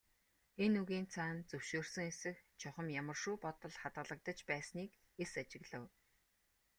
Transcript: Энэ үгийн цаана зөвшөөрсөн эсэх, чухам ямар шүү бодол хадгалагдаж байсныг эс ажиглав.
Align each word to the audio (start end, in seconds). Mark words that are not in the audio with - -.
Энэ 0.63 0.77
үгийн 0.83 1.07
цаана 1.13 1.41
зөвшөөрсөн 1.49 2.05
эсэх, 2.11 2.37
чухам 2.59 2.87
ямар 3.01 3.17
шүү 3.23 3.35
бодол 3.45 3.75
хадгалагдаж 3.81 4.39
байсныг 4.49 4.91
эс 5.23 5.31
ажиглав. 5.41 5.83